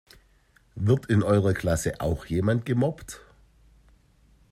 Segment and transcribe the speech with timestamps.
[0.73, 3.21] Wird in eurer Klasse auch jemand gemobbt?